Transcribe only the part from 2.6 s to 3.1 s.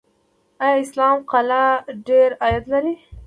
لري؟